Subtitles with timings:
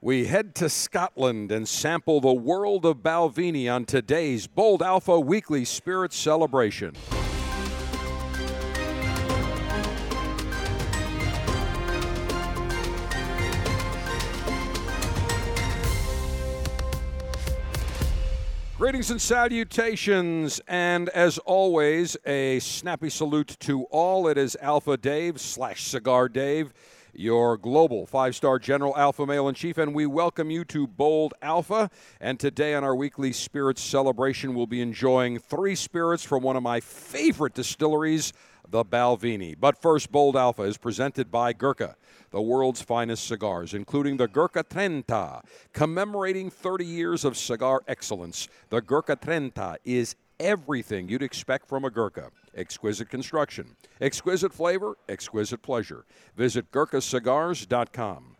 [0.00, 5.64] We head to Scotland and sample the world of Balvenie on today's Bold Alpha Weekly
[5.64, 6.94] Spirit Celebration.
[18.76, 24.28] Greetings and salutations, and as always, a snappy salute to all.
[24.28, 26.72] It is Alpha Dave slash Cigar Dave,
[27.18, 31.34] your global five star general alpha male in chief, and we welcome you to Bold
[31.42, 31.90] Alpha.
[32.20, 36.62] And today on our weekly spirits celebration, we'll be enjoying three spirits from one of
[36.62, 38.32] my favorite distilleries,
[38.70, 39.56] the Balvenie.
[39.58, 41.96] But first, Bold Alpha is presented by Gurkha
[42.30, 45.40] the world's finest cigars, including the Gurkha Trenta.
[45.72, 51.90] Commemorating 30 years of cigar excellence, the Gurkha Trenta is everything you'd expect from a
[51.90, 52.30] Gurkha.
[52.58, 56.04] Exquisite construction, exquisite flavor, exquisite pleasure.
[56.36, 58.36] Visit GurkhaCigars.com.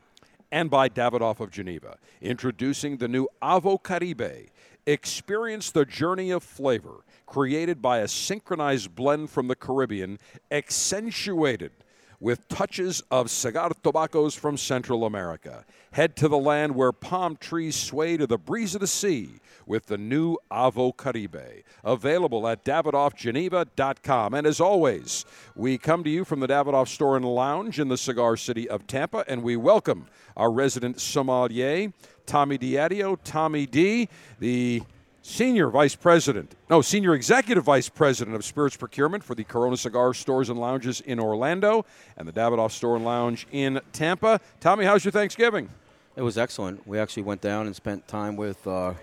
[0.50, 4.48] And by Davidoff of Geneva, introducing the new Avo Caribe.
[4.86, 10.18] Experience the journey of flavor created by a synchronized blend from the Caribbean,
[10.50, 11.70] accentuated
[12.18, 15.64] with touches of cigar tobaccos from Central America.
[15.92, 19.38] Head to the land where palm trees sway to the breeze of the sea
[19.68, 21.62] with the new Avo Caribe.
[21.84, 24.34] Available at DavidoffGeneva.com.
[24.34, 27.98] And as always, we come to you from the Davidoff Store and Lounge in the
[27.98, 31.92] cigar city of Tampa, and we welcome our resident sommelier,
[32.26, 33.18] Tommy Diadio.
[33.24, 34.82] Tommy D, the
[35.22, 40.14] Senior Vice President, no, Senior Executive Vice President of Spirits Procurement for the Corona Cigar
[40.14, 41.84] Stores and Lounges in Orlando
[42.16, 44.40] and the Davidoff Store and Lounge in Tampa.
[44.60, 45.68] Tommy, how's your Thanksgiving?
[46.16, 46.86] It was excellent.
[46.86, 48.94] We actually went down and spent time with uh,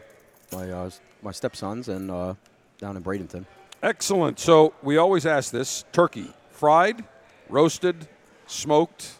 [0.51, 0.89] my uh,
[1.21, 2.33] my stepsons and uh,
[2.77, 3.45] down in Bradenton.
[3.83, 4.39] Excellent.
[4.39, 7.03] So we always ask this: turkey, fried,
[7.49, 8.07] roasted,
[8.47, 9.13] smoked.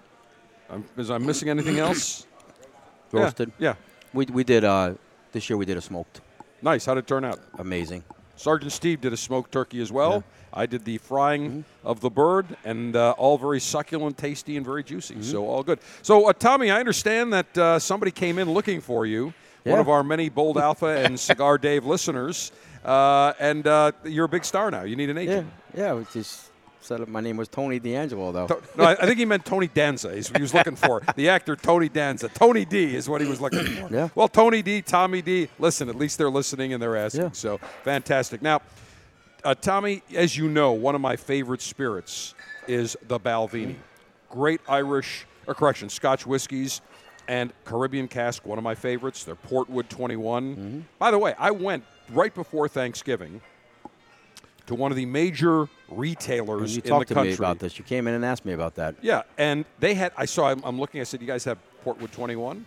[0.69, 2.25] Um, is I'm missing anything else?
[3.11, 3.51] Roasted.
[3.59, 3.69] Yeah.
[3.69, 3.75] yeah.
[4.13, 4.95] We we did uh,
[5.31, 5.57] this year.
[5.57, 6.21] We did a smoked.
[6.61, 6.85] Nice.
[6.85, 7.39] How'd it turn out?
[7.59, 8.03] Amazing.
[8.35, 10.15] Sergeant Steve did a smoked turkey as well.
[10.15, 10.21] Yeah.
[10.61, 11.87] I did the frying Mm-hmm.
[11.87, 15.13] of the bird, and uh, all very succulent, tasty, and very juicy.
[15.15, 15.23] Mm-hmm.
[15.23, 15.79] So all good.
[16.01, 19.33] So uh, Tommy, I understand that uh, somebody came in looking for you.
[19.65, 22.51] One of our many Bold Alpha and Cigar Dave listeners,
[22.83, 24.83] uh, and uh, you're a big star now.
[24.83, 25.47] You need an agent.
[25.75, 25.85] yeah.
[25.87, 25.93] yeah.
[25.95, 27.07] We just said it.
[27.07, 28.45] My name was Tony D'Angelo, though.
[28.47, 30.09] To- No, I, think he meant Tony Danza.
[30.09, 31.01] Is what he was looking for.
[31.15, 32.29] The actor Tony Danza.
[32.29, 33.89] Tony D is what he was looking for.
[33.91, 34.09] Yeah.
[34.13, 35.47] Well, Tony D, Tommy D.
[35.57, 37.21] Listen, at least they're listening and they're asking.
[37.21, 37.29] Yeah.
[37.31, 38.43] So fantastic.
[38.43, 38.61] Now,
[39.43, 42.35] uh, Tommy, as you know, one of my favorite spirits
[42.67, 43.75] is the Balvenie.
[44.29, 46.81] Great Irish, or correction, Scotch whiskeys
[47.27, 48.45] and Caribbean cask.
[48.45, 49.23] One of my favorites.
[49.23, 50.55] They're Portwood 21.
[50.55, 50.79] Mm-hmm.
[50.99, 53.41] By the way, I went right before Thanksgiving
[54.67, 57.77] to one of the major retailers you in talked the to me about this.
[57.77, 58.95] You came in and asked me about that.
[59.01, 60.11] Yeah, and they had.
[60.17, 60.49] I saw.
[60.49, 61.01] I'm, I'm looking.
[61.01, 62.65] I said, "You guys have Portwood 21."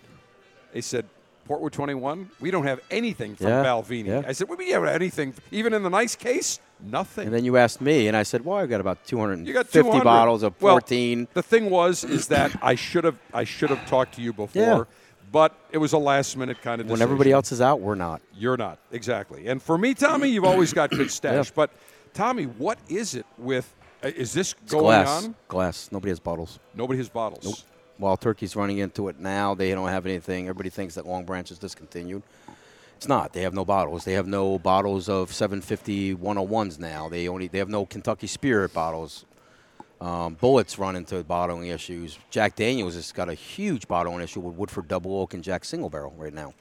[0.72, 1.06] They said,
[1.48, 2.30] "Portwood 21.
[2.40, 4.22] We don't have anything from Yeah, Balvenie." yeah.
[4.26, 7.56] I said, "Well, we have anything, even in the nice case, nothing." And then you
[7.56, 10.04] asked me, and I said, "Well, I've got about 250 you got 200.
[10.04, 13.16] bottles of Well, 14." the thing was, is that I should have.
[13.32, 14.62] I should have talked to you before.
[14.62, 14.84] Yeah.
[15.30, 17.00] But it was a last minute kind of decision.
[17.00, 18.22] when everybody else is out, we're not.
[18.34, 19.46] You're not exactly.
[19.48, 21.48] And for me, Tommy, you've always got good stash.
[21.48, 21.52] Yeah.
[21.54, 21.70] But
[22.14, 23.70] Tommy, what is it with?
[24.02, 25.24] uh, Is this It's going glass.
[25.24, 25.34] on?
[25.48, 25.90] Glass.
[25.92, 26.58] Nobody has bottles.
[26.74, 27.44] Nobody has bottles.
[27.44, 27.56] Nope.
[27.98, 30.44] Wild Turkey's running into it now, they don't have anything.
[30.48, 32.22] Everybody thinks that Long Branch is discontinued.
[32.98, 33.32] It's not.
[33.32, 34.04] They have no bottles.
[34.04, 37.08] They have no bottles of 750 101s now.
[37.08, 39.24] They only they have no Kentucky Spirit bottles.
[40.00, 42.18] Um, Bulleit's run into bottling issues.
[42.30, 45.88] Jack Daniels has got a huge bottling issue with Woodford Double Oak and Jack Single
[45.88, 46.54] Barrel right now.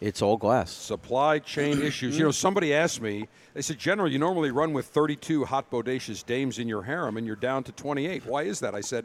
[0.00, 0.72] It's all glass.
[0.72, 2.18] supply chain issues.
[2.18, 6.26] You know, somebody asked me, they said, General, you normally run with 32 hot bodacious
[6.26, 8.26] dames in your harem and you're down to 28.
[8.26, 8.74] Why is that?
[8.74, 9.04] I said,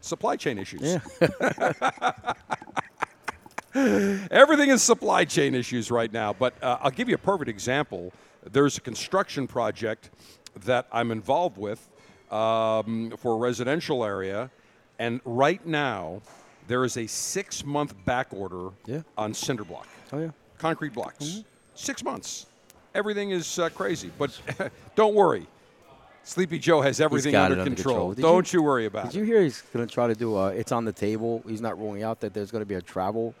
[0.00, 1.00] supply chain issues.
[1.20, 2.32] Yeah.
[4.30, 6.32] Everything is supply chain issues right now.
[6.32, 8.12] But uh, I'll give you a perfect example.
[8.50, 10.10] There's a construction project
[10.64, 11.86] that I'm involved with
[12.30, 14.50] um, for a residential area.
[14.98, 16.22] And right now,
[16.68, 19.02] there is a six month back order Yeah.
[19.18, 20.30] on cinder block Oh yeah.
[20.58, 21.44] concrete blocks.
[21.74, 22.46] Six months.
[22.94, 24.40] Everything is uh, crazy, but
[24.96, 25.46] don't worry.
[26.24, 28.14] Sleepy Joe has everything under, under control.
[28.14, 28.32] control.
[28.32, 29.18] Don't you- you, worry about Did it.
[29.20, 30.36] you hear he's going to try to do?
[30.36, 31.42] A, it's on the table.
[31.46, 33.34] He's not ruling out that there's going to be a travel.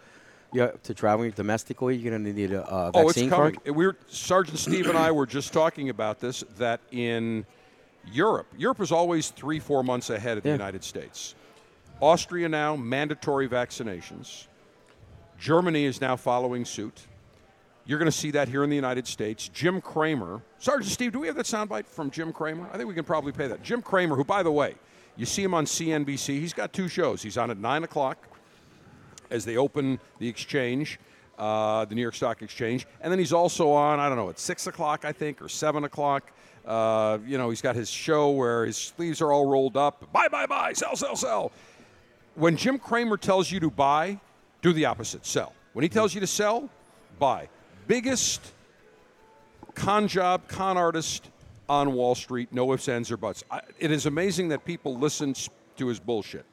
[0.52, 3.54] Yeah, to traveling domestically, you're going to need a, uh oh, it's vaccine coming.
[3.56, 3.76] card.
[3.76, 6.44] We were Sergeant Steve and I were just talking about this.
[6.58, 7.44] That in
[8.10, 11.34] Europe, Europe is always three, four months ahead of the United States.
[12.00, 14.46] Austria now mandatory vaccinations.
[15.38, 17.06] Germany is now following suit.
[17.84, 19.48] You're going to see that here in the United States.
[19.48, 22.68] Jim Cramer, Sergeant Steve, do we have that soundbite from Jim Cramer?
[22.72, 23.62] I think we can probably pay that.
[23.62, 24.74] Jim Cramer, who, by the way,
[25.16, 26.40] you see him on CNBC.
[26.40, 27.22] He's got two shows.
[27.22, 28.26] He's on at nine o'clock
[29.30, 30.98] as they open the exchange,
[31.38, 32.86] uh, the New York Stock Exchange.
[33.00, 35.84] And then he's also on, I don't know, at 6 o'clock, I think, or 7
[35.84, 36.30] o'clock.
[36.64, 40.12] Uh, you know, he's got his show where his sleeves are all rolled up.
[40.12, 41.52] Buy, buy, buy, sell, sell, sell.
[42.34, 44.18] When Jim Cramer tells you to buy,
[44.62, 45.52] do the opposite, sell.
[45.74, 46.68] When he tells you to sell,
[47.18, 47.48] buy.
[47.86, 48.52] Biggest
[49.74, 51.30] con job, con artist
[51.68, 53.44] on Wall Street, no ifs, ands, or buts.
[53.50, 55.34] I, it is amazing that people listen
[55.76, 56.44] to his bullshit.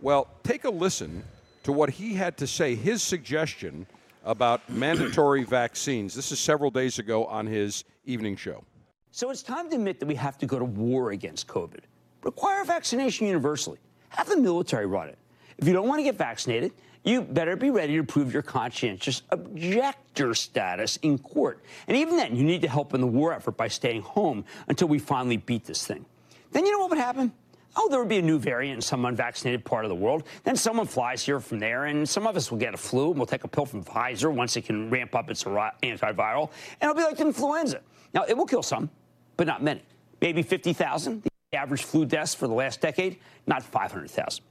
[0.00, 1.24] Well, take a listen
[1.66, 3.84] to what he had to say, his suggestion
[4.24, 6.14] about mandatory vaccines.
[6.14, 8.62] This is several days ago on his evening show.
[9.10, 11.80] So it's time to admit that we have to go to war against COVID.
[12.22, 13.78] Require vaccination universally.
[14.10, 15.18] Have the military run it.
[15.58, 16.70] If you don't want to get vaccinated,
[17.02, 21.64] you better be ready to prove your conscientious objector status in court.
[21.88, 24.86] And even then, you need to help in the war effort by staying home until
[24.86, 26.06] we finally beat this thing.
[26.52, 27.32] Then you know what would happen?
[27.78, 30.24] Oh, there would be a new variant in some unvaccinated part of the world.
[30.44, 33.16] Then someone flies here from there, and some of us will get a flu, and
[33.16, 36.50] we'll take a pill from Pfizer once it can ramp up its antiviral,
[36.80, 37.80] and it'll be like influenza.
[38.14, 38.88] Now, it will kill some,
[39.36, 39.82] but not many.
[40.22, 44.42] Maybe 50,000, the average flu deaths for the last decade, not 500,000.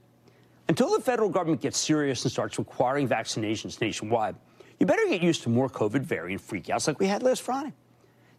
[0.68, 4.36] Until the federal government gets serious and starts requiring vaccinations nationwide,
[4.78, 7.72] you better get used to more COVID variant freakouts like we had last Friday.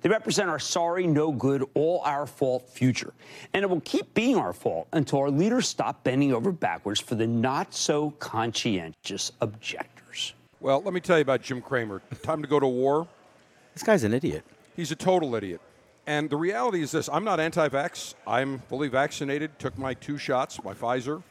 [0.01, 3.13] They represent our sorry, no good, all our fault future.
[3.53, 7.15] And it will keep being our fault until our leaders stop bending over backwards for
[7.15, 10.33] the not so conscientious objectors.
[10.59, 12.01] Well, let me tell you about Jim Cramer.
[12.23, 13.07] Time to go to war.
[13.73, 14.43] This guy's an idiot.
[14.75, 15.61] He's a total idiot.
[16.05, 18.13] And the reality is this I'm not anti vax.
[18.25, 21.21] I'm fully vaccinated, took my two shots, my Pfizer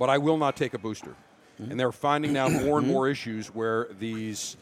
[0.00, 1.14] but I will not take a booster.
[1.58, 4.56] And they're finding now more and more issues where these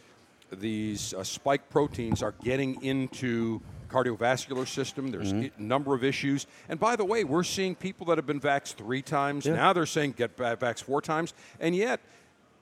[0.50, 5.10] these uh, spike proteins are getting into cardiovascular system.
[5.10, 6.46] There's a number of issues.
[6.68, 9.46] And by the way, we're seeing people that have been vaxxed three times.
[9.46, 9.54] Yeah.
[9.54, 11.32] Now they're saying get vaxxed four times.
[11.58, 12.00] And yet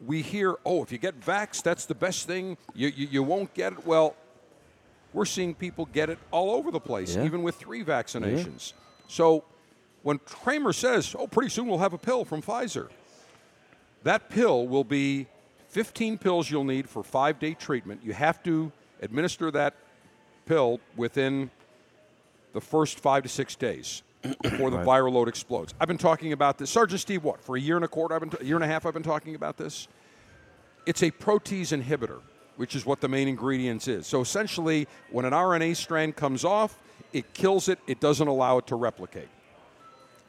[0.04, 2.56] we hear, oh, if you get vaxxed, that's the best thing.
[2.74, 3.86] You, you, you won't get it.
[3.86, 4.14] Well,
[5.12, 7.24] we're seeing people get it all over the place, Yeah.
[7.24, 8.72] even with three vaccinations.
[9.08, 9.44] So
[10.02, 12.88] when Cramer says, oh, pretty soon we'll have a pill from Pfizer,
[14.02, 15.26] that pill will be
[15.76, 18.00] 15 pills you'll need for five day treatment.
[18.02, 19.74] You have to administer that
[20.46, 21.50] pill within
[22.54, 24.02] the first five to six days
[24.40, 25.74] before the viral load explodes.
[25.78, 26.70] I've been talking about this.
[26.70, 28.64] Sergeant Steve, what, for a year and a quarter, I've been t- a year and
[28.64, 29.86] a half, I've been talking about this?
[30.86, 32.22] It's a protease inhibitor,
[32.56, 34.06] which is what the main ingredients is.
[34.06, 36.78] So essentially, when an RNA strand comes off,
[37.12, 39.28] it kills it, it doesn't allow it to replicate.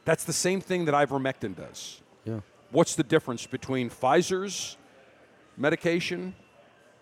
[0.04, 2.02] That's the same thing that ivermectin does.
[2.26, 2.40] Yeah.
[2.70, 4.76] What's the difference between Pfizer's
[5.58, 6.34] medication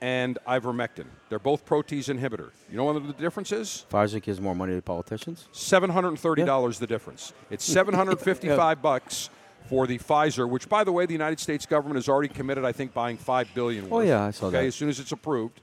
[0.00, 1.06] and ivermectin?
[1.28, 2.50] They're both protease inhibitor.
[2.70, 3.84] You know what the difference is?
[3.90, 5.48] Pfizer gives more money to politicians.
[5.52, 7.32] Seven hundred and thirty dollars the difference.
[7.50, 9.30] It's seven hundred fifty-five bucks
[9.68, 12.64] for the Pfizer, which, by the way, the United States government has already committed.
[12.64, 13.88] I think buying five billion.
[13.90, 14.66] Oh, yeah, I saw okay, that.
[14.66, 15.60] As soon as it's approved,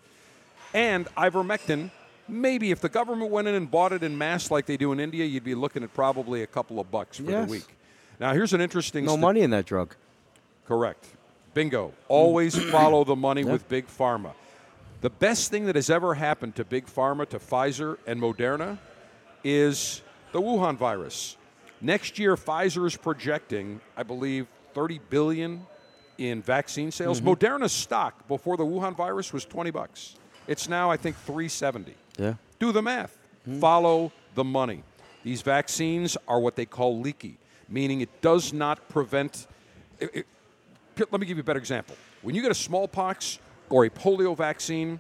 [0.74, 1.92] and ivermectin.
[2.26, 5.00] Maybe if the government went in and bought it in mass like they do in
[5.02, 7.46] India, you'd be looking at probably a couple of bucks for Yes.
[7.46, 7.66] the week.
[8.18, 9.04] Now, here's an interesting.
[9.04, 9.94] No sta- money in that drug.
[10.66, 11.06] Correct.
[11.54, 11.94] Bingo.
[12.08, 14.34] Always follow the money with Big Pharma.
[15.02, 18.78] The best thing that has ever happened to Big Pharma, to Pfizer and Moderna,
[19.44, 20.02] is
[20.32, 21.36] the Wuhan virus.
[21.82, 25.66] Next year, Pfizer is projecting, I believe, 30 billion
[26.18, 27.20] in vaccine sales.
[27.20, 27.30] Mm-hmm.
[27.30, 30.16] Moderna's stock before the Wuhan virus was 20 bucks.
[30.48, 31.96] It's now, I think, 370.
[32.18, 32.36] Yeah.
[32.60, 33.18] Do the math.
[33.46, 33.60] Hmm.
[33.60, 34.84] Follow the money.
[35.24, 39.48] These vaccines are what they call leaky, meaning it does not prevent.
[40.00, 40.28] it- it-
[40.98, 41.96] let me give you a better example.
[42.22, 45.00] When you get a smallpox or a polio vaccine,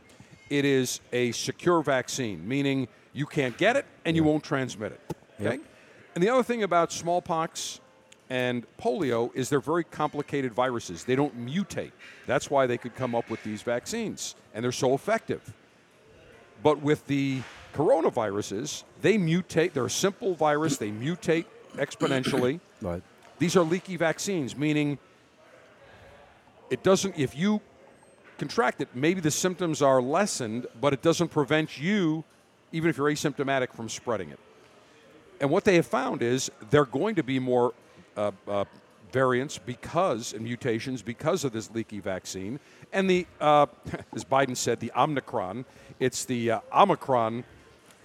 [0.49, 5.15] it is a secure vaccine, meaning you can't get it and you won't transmit it.
[5.39, 5.59] Okay?
[6.15, 7.79] And the other thing about smallpox
[8.29, 11.03] and polio is they're very complicated viruses.
[11.03, 11.91] They don't mutate.
[12.25, 15.53] That's why they could come up with these vaccines, and they're so effective.
[16.61, 17.41] But with the
[17.73, 19.73] coronaviruses, they mutate.
[19.73, 20.77] They're a simple virus.
[20.77, 21.45] They mutate
[21.75, 22.59] exponentially.
[22.81, 23.03] Right.
[23.39, 24.97] These are leaky vaccines, meaning
[26.69, 27.61] it doesn't, if you
[28.37, 32.23] contract it, maybe the symptoms are lessened, but it doesn't prevent you,
[32.71, 34.39] even if you're asymptomatic, from spreading it.
[35.39, 37.73] And what they have found is they're going to be more
[38.15, 38.65] uh, uh,
[39.11, 42.59] variants because and mutations because of this leaky vaccine.
[42.91, 43.67] And the, uh,
[44.15, 45.65] as Biden said, the Omicron,
[45.99, 47.43] it's the uh, Omicron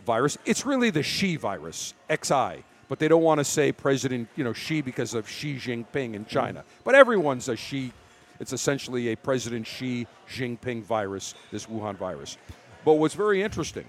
[0.04, 0.38] virus.
[0.44, 2.64] It's really the Xi virus, XI.
[2.88, 6.24] But they don't want to say President, you know, Xi because of Xi Jinping in
[6.24, 6.64] China.
[6.84, 7.92] But everyone's a Xi.
[8.40, 12.38] It's essentially a President Xi Jinping virus, this Wuhan virus.
[12.84, 13.86] But what's very interesting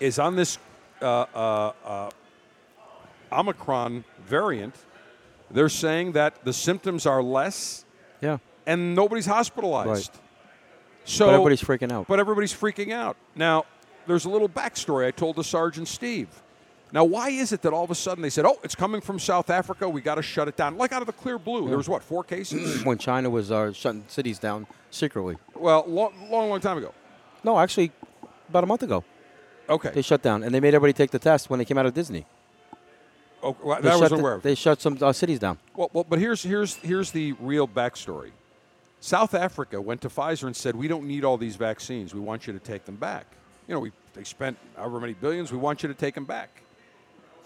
[0.00, 0.58] is on this
[1.02, 2.10] uh, uh, uh,
[3.32, 4.74] Omicron variant,
[5.50, 7.84] they're saying that the symptoms are less
[8.20, 8.38] Yeah.
[8.66, 9.88] and nobody's hospitalized.
[9.88, 10.20] Right.
[11.04, 12.06] So But everybody's freaking out.
[12.06, 13.16] But everybody's freaking out.
[13.34, 13.66] Now,
[14.06, 16.28] there's a little backstory I told to Sergeant Steve.
[16.94, 19.18] Now, why is it that all of a sudden they said, "Oh, it's coming from
[19.18, 19.88] South Africa.
[19.88, 20.78] We got to shut it down"?
[20.78, 21.66] Like out of the clear blue.
[21.66, 22.82] There was what four cases?
[22.88, 25.36] when China was uh, shutting cities down secretly.
[25.56, 26.94] well, long, long, long time ago.
[27.42, 27.90] No, actually,
[28.48, 29.02] about a month ago,
[29.68, 29.90] Okay.
[29.90, 31.94] they shut down, and they made everybody take the test when they came out of
[31.94, 32.26] Disney.
[33.42, 34.38] Oh, well, that shut wasn't the- aware.
[34.38, 35.58] They shut some uh, cities down.
[35.74, 38.30] Well, well, but here's here's here's the real backstory.
[39.00, 42.14] South Africa went to Pfizer and said, "We don't need all these vaccines.
[42.14, 43.26] We want you to take them back."
[43.66, 45.50] You know, we they spent however many billions.
[45.50, 46.60] We want you to take them back.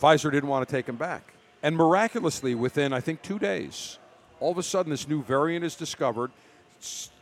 [0.00, 3.98] Pfizer didn't want to take them back, and miraculously, within I think two days,
[4.40, 6.30] all of a sudden, this new variant is discovered.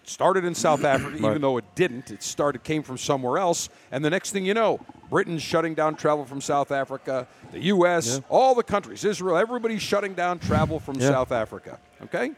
[0.05, 2.11] Started in South Africa, even though it didn't.
[2.11, 4.79] It started came from somewhere else, and the next thing you know,
[5.11, 7.27] Britain's shutting down travel from South Africa.
[7.53, 8.21] The U.S., Yeah.
[8.29, 11.09] all the countries, Israel, everybody's shutting down travel from Yeah.
[11.11, 11.79] South Africa.
[12.05, 12.33] Okay,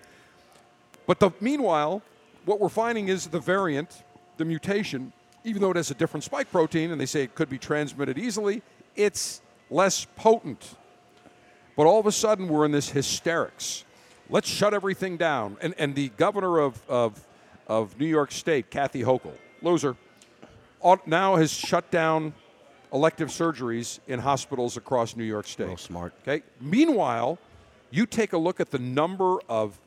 [1.07, 2.01] but the meanwhile,
[2.45, 4.05] what we're finding is the variant,
[4.37, 5.13] the mutation,
[5.45, 8.17] even though it has a different spike protein, and they say it could be transmitted
[8.19, 8.63] easily,
[8.97, 10.77] it's less potent.
[11.77, 13.85] But all of a sudden, we're in this hysterics.
[14.29, 15.57] Let's shut everything down.
[15.61, 17.25] And, and the governor of, of,
[17.67, 19.33] of New York State, Kathy Hochul,
[19.63, 19.97] loser,
[21.07, 22.35] now has shut down
[22.93, 25.67] elective surgeries in hospitals across New York State.
[25.67, 26.13] Real smart.
[26.23, 26.43] Okay.
[26.61, 27.39] Meanwhile,
[27.91, 29.79] you take a look at the number of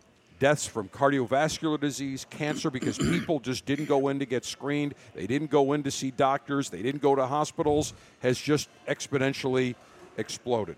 [0.42, 4.96] deaths from cardiovascular disease, cancer, because people just didn't go in to get screened.
[5.14, 6.70] They didn't go in to see doctors.
[6.70, 9.76] They didn't go to hospitals, has just exponentially
[10.18, 10.78] exploded.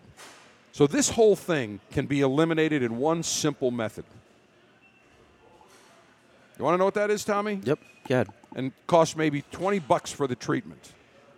[0.73, 4.03] So this whole thing can be eliminated in one simple method.
[6.59, 7.61] You want to know what that is, Tommy?
[7.63, 7.79] Yep.
[8.09, 8.27] Go ahead.
[8.55, 10.91] and costs maybe 20 bucks for the treatment.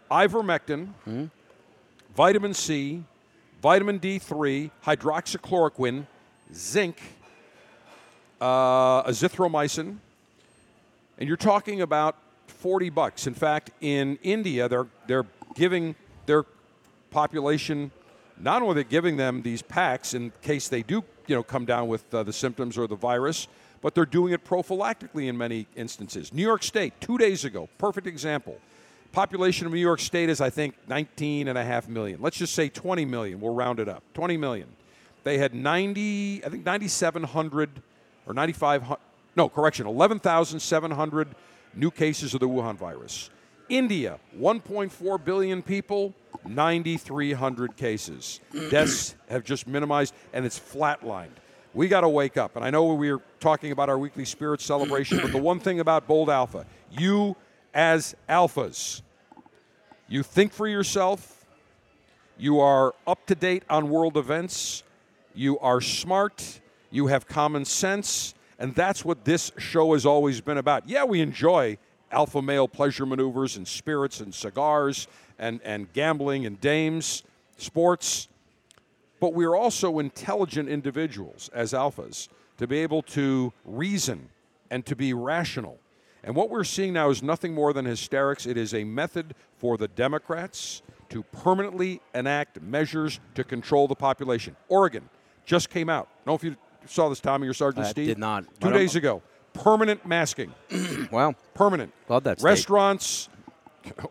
[0.10, 1.26] Ivermectin, mm-hmm.
[2.16, 3.04] vitamin C,
[3.62, 6.08] vitamin D3, hydroxychloroquine,
[6.54, 6.98] zinc,
[8.42, 9.98] uh, azithromycin,
[11.18, 13.28] and you're talking about 40 bucks.
[13.28, 15.26] In fact, in India, they're they're
[15.56, 16.46] giving their
[17.12, 17.92] population
[18.40, 21.66] not only are they giving them these packs in case they do you know come
[21.66, 23.48] down with uh, the symptoms or the virus,
[23.82, 26.34] but they're doing it prophylactically in many instances.
[26.34, 28.58] New York State, two days ago, perfect example.
[29.12, 32.22] Population of New York State is, I think, 19 and a half million.
[32.22, 33.40] Let's just say 20 million.
[33.40, 34.04] We'll round it up.
[34.14, 34.68] 20 million.
[35.24, 37.70] They had 90, I think 9,700
[38.26, 39.00] or 9,500,
[39.36, 41.28] no, correction, 11,700
[41.74, 43.30] new cases of the Wuhan virus.
[43.68, 46.14] India, 1.4 billion people,
[46.46, 48.40] 9,300 cases.
[48.70, 51.36] Deaths have just minimized, and it's flatlined.
[51.74, 52.56] We got to wake up.
[52.56, 55.80] And I know we were talking about our weekly spirit celebration, but the one thing
[55.80, 57.36] about Bold Alpha, you
[57.74, 59.02] as alphas,
[60.08, 61.46] you think for yourself,
[62.38, 64.84] you are up to date on world events,
[65.34, 66.62] you are smart,
[66.96, 70.88] you have common sense, and that's what this show has always been about.
[70.88, 71.78] Yeah, we enjoy
[72.12, 77.24] alpha male pleasure maneuvers and spirits and cigars and, and gambling and dames,
[77.58, 78.30] sports,
[79.20, 84.30] but we're also intelligent individuals as alphas to be able to reason
[84.72, 85.78] and to be rational.
[86.24, 88.46] And what we're seeing now is nothing more than hysterics.
[88.46, 94.56] It is a method for the Democrats to permanently enact measures to control the population.
[94.70, 95.10] Oregon
[95.46, 96.08] just came out.
[96.08, 98.08] I don't know if you saw this, Tommy or Sergeant I Steve.
[98.08, 98.46] did not.
[98.60, 99.00] Two days know.
[99.00, 99.22] ago.
[99.54, 100.54] Permanent masking.
[101.12, 101.36] Wow.
[101.54, 101.94] Permanent.
[102.10, 102.48] Love that state.
[102.50, 103.30] Restaurants.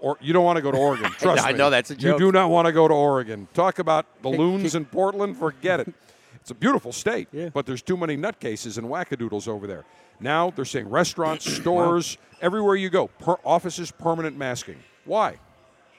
[0.00, 1.11] Or you don't want to go to Oregon.
[1.19, 1.59] Trust I me.
[1.59, 2.21] know that's a joke.
[2.21, 3.49] You do not want to go to Oregon.
[3.52, 5.37] Talk about balloons in Portland.
[5.37, 5.93] Forget it.
[6.37, 7.49] It's a beautiful state, Yeah.
[7.49, 9.85] but there's too many nutcases and wackadoodles over there.
[10.21, 14.78] Now they're saying restaurants, stores, everywhere you go, per- offices, permanent masking.
[15.04, 15.38] Why?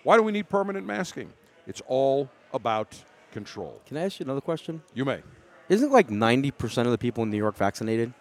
[0.04, 1.34] Why do we need permanent masking?
[1.68, 2.96] It's all about
[3.32, 3.82] control.
[3.88, 4.82] Can I ask you another question?
[4.94, 5.22] You may.
[5.70, 8.14] Isn't like 90% of the people in New York vaccinated?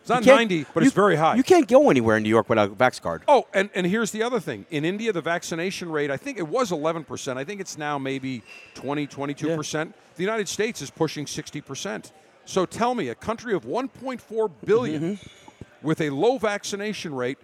[0.00, 1.34] It's not 90, but you- it's very high.
[1.34, 3.24] You can't go anywhere in New York without a Vax card.
[3.28, 4.64] Oh, and, and here's the other thing.
[4.70, 7.36] In India, the vaccination rate, I think it was 11%.
[7.36, 8.42] I think it's now maybe
[8.74, 9.92] 20, 22%.
[10.16, 12.12] The United States is pushing 60%.
[12.46, 15.86] So tell me, a country of 1.4 billion mm-hmm.
[15.86, 17.36] with a low vaccination rate,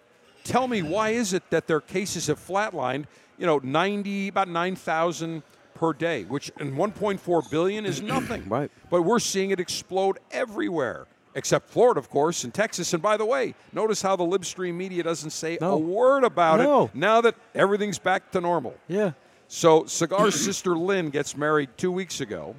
[0.44, 3.04] tell me why is it that their cases have flatlined,
[3.36, 5.42] you know, 90, about 9,000
[5.74, 8.44] per day, which in 1.4 billion is nothing.
[8.48, 8.70] Right.
[8.90, 12.92] But we're seeing it explode everywhere, except Florida, of course, and Texas.
[12.92, 16.84] And by the way, notice how the libstream media doesn't say a word about No.
[16.84, 18.74] it now that everything's back to normal.
[18.88, 19.12] Yeah.
[19.48, 22.54] So, Cigar's sister Lynn gets married two weeks ago,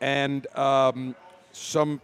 [0.00, 1.14] and um,
[1.52, 2.00] some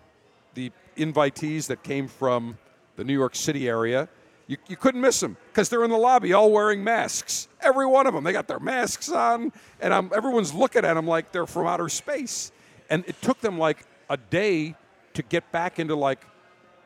[0.54, 2.56] the invitees that came from
[2.96, 4.08] the New York City area,
[4.46, 7.48] you, you couldn't miss them because they're in the lobby all wearing masks.
[7.60, 11.06] Every one of them, they got their masks on, and I'm, everyone's looking at them
[11.06, 12.52] like they're from outer space.
[12.90, 14.74] And it took them like a day
[15.14, 16.24] to get back into like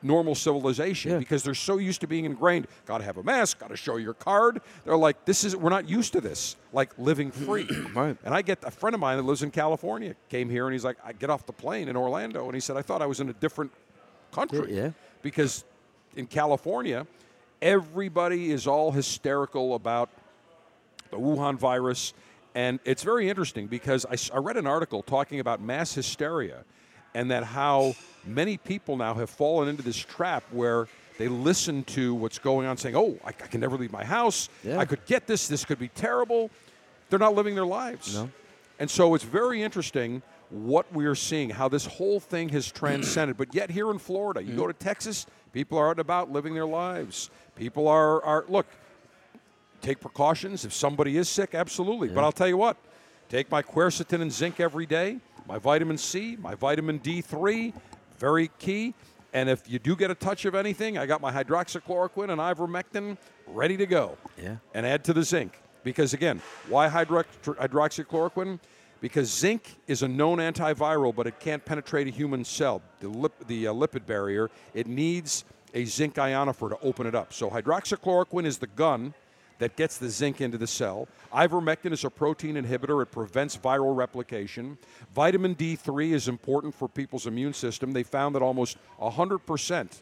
[0.01, 1.19] normal civilization Yeah.
[1.19, 2.69] because they're so used to being ingrained.
[2.87, 3.59] Got to have a mask.
[3.59, 4.61] Got to show your card.
[4.85, 6.55] They're like, this is we're not used to this.
[6.73, 7.69] Like living free.
[7.95, 8.17] Right.
[8.25, 10.85] And I get a friend of mine that lives in California came here and he's
[10.85, 13.19] like, I get off the plane in Orlando and he said I thought I was
[13.19, 13.73] in a different
[14.31, 14.77] country.
[14.77, 14.91] Yeah.
[15.23, 15.65] Because
[16.15, 17.05] in California,
[17.61, 20.11] everybody is all hysterical about
[21.11, 22.13] the Wuhan virus.
[22.55, 26.65] And it's very interesting because I read an article talking about mass hysteria
[27.15, 30.89] and that how many people now have fallen into this trap where
[31.19, 34.49] they listen to what's going on saying, oh, I, I can never leave my house.
[34.63, 34.79] Yeah.
[34.79, 35.49] I could get this.
[35.49, 36.51] This could be terrible.
[37.11, 38.15] They're not living their lives.
[38.15, 38.31] No.
[38.79, 43.37] And so it's very interesting what we're seeing, how this whole thing has transcended.
[43.37, 44.59] But yet here in Florida, you mm.
[44.59, 45.27] go to Texas,
[45.59, 47.31] people are out and about living their lives.
[47.57, 48.67] People are, are look,
[49.81, 50.65] take precautions.
[50.65, 52.07] If somebody is sick, absolutely.
[52.07, 52.77] But I'll tell you what,
[53.29, 57.73] take my quercetin and zinc every day, my vitamin C, my vitamin D3,
[58.21, 58.95] very key.
[59.33, 63.19] And if you do get a touch of anything, I got my hydroxychloroquine and ivermectin
[63.49, 64.17] ready to go.
[64.41, 64.59] Yeah.
[64.75, 65.61] And add to the zinc.
[65.83, 68.61] Because again, why hydrox- hydroxychloroquine?
[69.01, 73.33] Because zinc is a known antiviral, but it can't penetrate a human cell, the, lip,
[73.47, 74.51] the uh, lipid barrier.
[74.75, 77.33] It needs a zinc ionophore to open it up.
[77.33, 79.15] So hydroxychloroquine is the gun
[79.59, 81.09] that gets the zinc into the cell.
[81.33, 83.03] Ivermectin is a protein inhibitor.
[83.03, 84.79] It prevents viral replication.
[85.15, 87.93] Vitamin D3 is important for people's immune system.
[87.93, 90.01] They found that almost 100%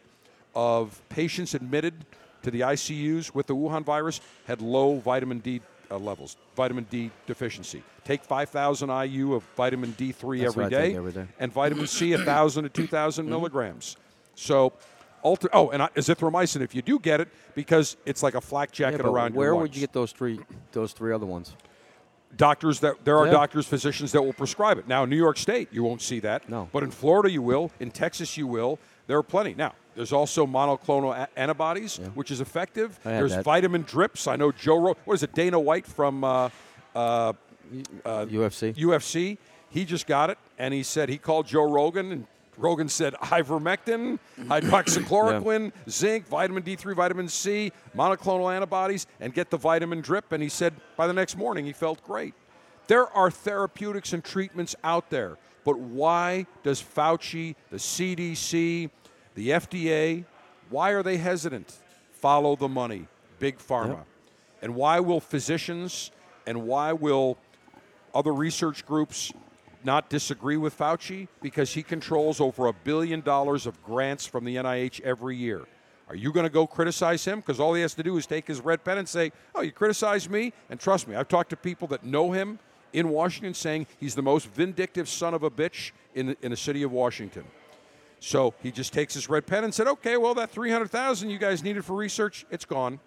[0.54, 1.94] of patients admitted
[2.42, 5.60] to the ICUs with the Wuhan virus had low vitamin D
[5.90, 7.82] uh, levels, vitamin D deficiency.
[8.06, 11.26] Take 5,000 IU of vitamin D3 That's every day, every day.
[11.40, 13.96] and vitamin C 1,000 to 2,000 milligrams.
[14.36, 14.74] So,
[15.22, 18.98] alter, oh, and azithromycin if you do get it, because it's like a flak jacket
[19.02, 20.38] but around where would you get those three
[20.70, 21.56] those three other ones?
[22.36, 23.32] doctors that there are Yeah.
[23.32, 24.86] doctors, physicians that will prescribe it.
[24.86, 26.48] Now, in New York State, you won't see that.
[26.50, 26.68] No.
[26.70, 27.70] But in Florida, you will.
[27.80, 28.78] In Texas, you will.
[29.06, 29.54] There are plenty.
[29.54, 32.98] Now, there's also monoclonal a- antibodies, which is effective.
[33.04, 33.44] There's that.
[33.44, 34.26] vitamin drips.
[34.26, 34.76] I know Joe.
[34.78, 35.32] Ro- what is it?
[35.34, 36.50] Dana White from uh,
[36.94, 37.32] uh,
[38.04, 38.74] Uh, UFC.
[38.74, 39.38] UFC.
[39.70, 42.26] He just got it, and he said he called Joe Rogan, and
[42.56, 50.00] Rogan said ivermectin, hydroxychloroquine, zinc, vitamin D3, vitamin C, monoclonal antibodies, and get the vitamin
[50.00, 50.32] drip.
[50.32, 52.34] And he said by the next morning he felt great.
[52.86, 58.90] There are therapeutics and treatments out there, but why does Fauci, the CDC,
[59.34, 60.24] the FDA,
[60.70, 61.72] why are they hesitant?
[62.12, 64.04] Follow the money, big pharma.
[64.62, 66.10] And why will physicians
[66.46, 67.36] and why will
[68.16, 69.32] other research groups
[69.84, 74.56] not disagree with Fauci because he controls over a billion dollars of grants from the
[74.56, 75.64] NIH every year.
[76.08, 77.40] Are you going to go criticize him?
[77.40, 79.72] Because all he has to do is take his red pen and say, Oh, you
[79.72, 80.52] criticize me?
[80.70, 82.58] And trust me, I've talked to people that know him
[82.92, 86.56] in Washington saying he's the most vindictive son of a bitch in the, in the
[86.56, 87.44] city of Washington.
[88.20, 91.62] So he just takes his red pen and said, Okay, well, that 300,000 you guys
[91.62, 93.00] needed for research, it's gone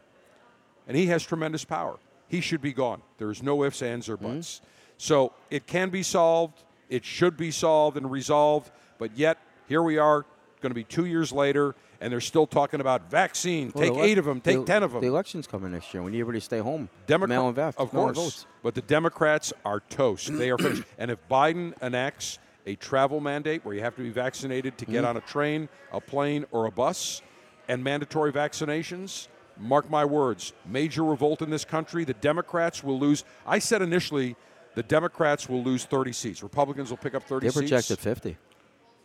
[0.89, 1.99] and he has tremendous power.
[2.27, 3.01] He should be gone.
[3.19, 4.55] There's no ifs, ands, or buts.
[4.57, 4.65] Mm-hmm.
[4.99, 6.61] So it can be solved.
[6.89, 8.69] It should be solved and resolved.
[8.97, 10.25] But yet, here we are,
[10.61, 13.71] going to be two years later, and they're still talking about vaccine.
[13.73, 14.41] Well, take elec- eight of them.
[14.41, 14.99] Take the- ten of them.
[15.01, 16.03] The election's coming next year.
[16.03, 16.89] We need everybody to stay home.
[17.07, 18.45] Democrat, of course.
[18.61, 20.37] But the Democrats are toast.
[20.37, 20.83] They are finished.
[20.97, 24.93] and if Biden enacts a travel mandate where you have to be vaccinated to Mm-hmm.
[24.93, 27.21] get on a train, a plane, or a bus,
[27.69, 32.03] and mandatory vaccinations, mark my words, major revolt in this country.
[32.03, 33.23] The Democrats will lose.
[33.47, 34.35] I said initially
[34.75, 36.43] the Democrats will lose 30 seats.
[36.43, 37.59] Republicans will pick up 30 They seats.
[37.59, 38.37] projected 50.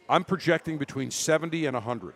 [0.09, 2.15] I'm projecting between 70 and 100.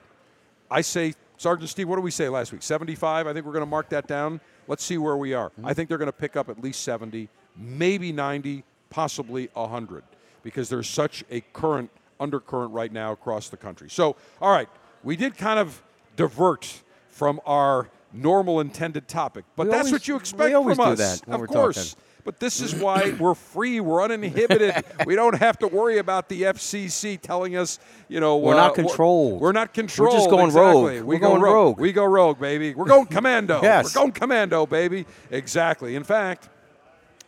[0.70, 2.62] I say, Sergeant Steve, what did we say last week?
[2.62, 3.26] 75?
[3.26, 4.40] I think we're going to mark that down.
[4.66, 5.50] Let's see where we are.
[5.64, 5.72] I hmm.
[5.74, 10.04] think they're going to pick up at least 70, maybe 90, possibly 100,
[10.42, 13.88] because there's such a current undercurrent right now across the country.
[13.88, 14.68] So, all right,
[15.02, 15.82] we did kind of
[16.16, 20.76] divert from our normal intended topic, but We that's always- what you expect we always
[20.76, 21.22] from do us.
[21.22, 21.94] of we're course.
[21.94, 22.04] talking.
[22.24, 24.84] But this is why we're free, we're uninhibited.
[25.06, 27.78] we don't have to worry about the FCC telling us,
[28.08, 29.40] you know, We're uh, not controlled.
[29.40, 30.12] We're not controlled.
[30.12, 30.98] We're just going exactly.
[30.98, 31.04] rogue.
[31.06, 31.80] We We're go going rogue.
[31.80, 32.74] We go rogue, baby.
[32.74, 33.60] We're going commando.
[33.62, 33.84] Yes.
[33.94, 35.06] We're going commando, baby.
[35.30, 35.96] Exactly.
[35.96, 36.48] In fact,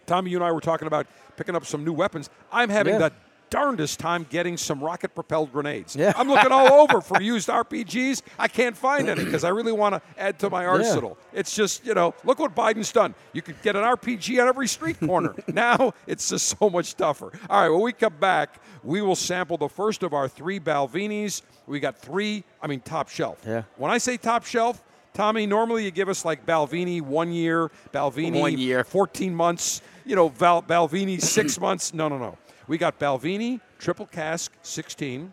[0.06, 2.28] Tommy, you and I were talking about picking up some new weapons.
[2.52, 3.08] I'm having Yeah.
[3.08, 3.12] the
[3.50, 5.94] darndest time getting some rocket propelled grenades.
[5.94, 6.12] Yeah.
[6.16, 8.22] I'm looking all over for used RPGs.
[8.38, 11.18] I can't find any because I really want to add to my arsenal.
[11.32, 13.14] It's just, you know, look what Biden's done.
[13.32, 15.34] You could get an RPG on every street corner.
[15.48, 17.32] now it's just so much tougher.
[17.50, 21.42] All right, when we come back, we will sample the first of our three Balvenies.
[21.66, 23.40] We got three, I mean, top shelf.
[23.46, 23.64] Yeah.
[23.76, 24.82] When I say top shelf,
[25.12, 28.84] Tommy, normally you give us like Balvenie one year, Balvenie One year.
[28.84, 31.92] 14 months, you know, Val, Balvenie six months.
[31.92, 32.38] No, no, no.
[32.70, 35.32] We got Balvenie triple cask 16,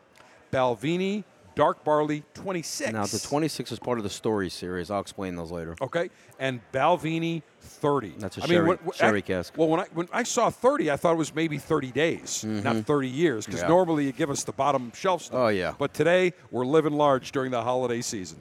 [0.51, 1.23] Balvenie
[1.53, 2.91] Dark Barley 26.
[2.91, 4.89] Now the 26 is part of the story series.
[4.89, 5.75] I'll explain those later.
[5.79, 8.15] Okay, and Balvenie, 30.
[8.17, 9.53] That's a I sherry- what- what- sherry I- cask.
[9.55, 12.77] Well, when I when I saw 30, I thought it was maybe 30 days, not
[12.87, 13.69] 30 years, because Mm-hmm.
[13.69, 13.75] Yeah.
[13.75, 15.35] normally you give us the bottom shelf stuff.
[15.37, 15.75] Oh, yeah.
[15.77, 18.39] But today we're living large during the holiday season.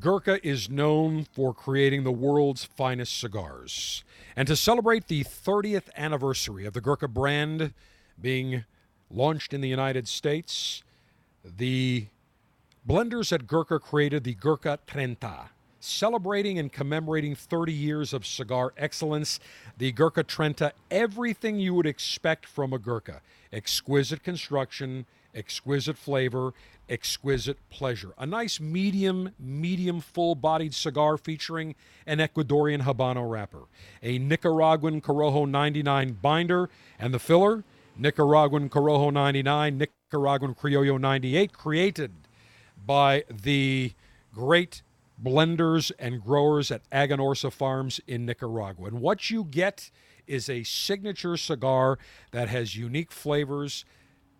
[0.00, 4.04] Gurkha is known for creating the world's finest cigars.
[4.36, 7.72] And to celebrate the 30th anniversary of the Gurkha brand
[8.20, 8.64] being
[9.10, 10.82] launched in the United States,
[11.44, 12.06] the
[12.88, 15.50] blenders at Gurkha created the Gurkha Trenta.
[15.78, 19.38] Celebrating and commemorating 30 years of cigar excellence,
[19.76, 23.20] the Gurkha Trenta, everything you would expect from a Gurkha
[23.52, 26.54] exquisite construction, exquisite flavor,
[26.88, 28.12] exquisite pleasure.
[28.18, 31.74] A nice medium, medium full bodied cigar featuring
[32.06, 33.64] an Ecuadorian Habano wrapper,
[34.02, 36.68] a Nicaraguan Corojo 99 binder,
[36.98, 37.64] and the filler,
[37.96, 42.12] Nicaraguan Corojo 99, Nicaraguan Criollo 98, created
[42.84, 43.92] by the
[44.32, 44.82] great
[45.22, 48.88] blenders and growers at Aganorsa Farms in Nicaragua.
[48.88, 49.90] And what you get
[50.26, 51.98] is a signature cigar
[52.32, 53.84] that has unique flavors,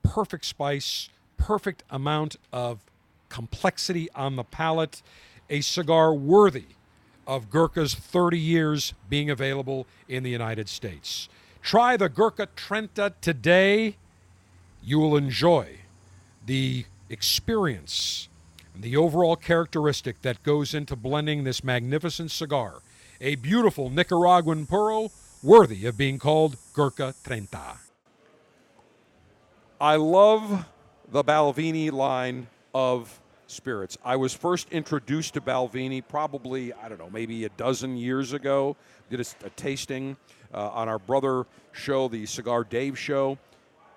[0.03, 2.81] perfect spice, perfect amount of
[3.29, 5.03] complexity on the palate,
[5.51, 6.67] a cigar worthy
[7.27, 11.29] of Gurkha's 30 years being available in the United States.
[11.63, 13.97] Try the Gurkha Trenta today.
[14.83, 15.79] You will enjoy
[16.45, 18.29] the experience
[18.75, 22.83] and the overall characteristic that goes into blending this magnificent cigar.
[23.21, 25.11] A beautiful Nicaraguan puro
[25.43, 27.79] worthy of being called Gurkha Trenta.
[29.81, 30.67] I love
[31.11, 33.99] the Balvenie line of spirits.
[34.05, 38.77] I was first introduced to Balvenie probably, I don't know, maybe a dozen years ago.
[39.11, 40.17] Did a, a tasting
[40.53, 43.39] uh, on our brother show, the Cigar Dave show,